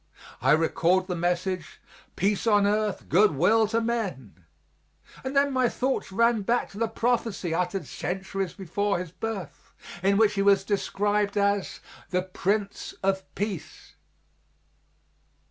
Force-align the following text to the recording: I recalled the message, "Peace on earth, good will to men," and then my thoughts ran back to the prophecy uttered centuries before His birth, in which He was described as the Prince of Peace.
I 0.41 0.53
recalled 0.53 1.05
the 1.05 1.15
message, 1.15 1.79
"Peace 2.15 2.47
on 2.47 2.65
earth, 2.65 3.07
good 3.07 3.35
will 3.35 3.67
to 3.67 3.79
men," 3.79 4.45
and 5.23 5.35
then 5.35 5.53
my 5.53 5.69
thoughts 5.69 6.11
ran 6.11 6.41
back 6.41 6.71
to 6.71 6.79
the 6.79 6.87
prophecy 6.87 7.53
uttered 7.53 7.85
centuries 7.85 8.53
before 8.53 8.97
His 8.97 9.11
birth, 9.11 9.75
in 10.01 10.17
which 10.17 10.33
He 10.33 10.41
was 10.41 10.63
described 10.63 11.37
as 11.37 11.81
the 12.09 12.23
Prince 12.23 12.95
of 13.03 13.21
Peace. 13.35 13.93